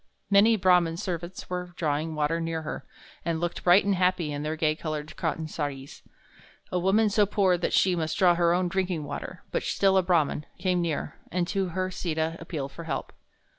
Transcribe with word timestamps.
Many 0.31 0.55
Brahman 0.55 0.97
servants 0.97 1.47
were 1.47 1.73
drawing 1.75 2.15
water 2.15 2.41
near 2.41 2.63
her, 2.63 2.87
and 3.23 3.39
looked 3.39 3.63
bright 3.63 3.85
and 3.85 3.93
happy 3.93 4.31
in 4.31 4.41
their 4.41 4.55
gay 4.55 4.75
colored 4.75 5.15
cotton 5.15 5.47
saris. 5.47 6.01
A 6.71 6.79
woman 6.79 7.07
so 7.11 7.27
poor 7.27 7.55
that 7.59 7.71
she 7.71 7.95
must 7.95 8.17
draw 8.17 8.33
her 8.33 8.51
own 8.51 8.67
drinking 8.67 9.03
water, 9.03 9.43
but 9.51 9.61
still 9.61 9.97
a 9.97 10.01
Brahman, 10.01 10.47
came 10.57 10.81
near, 10.81 11.17
and 11.31 11.47
to 11.49 11.67
her 11.77 11.91
Sita 11.91 12.35
appealed 12.39 12.71
for 12.71 12.85
help. 12.85 13.13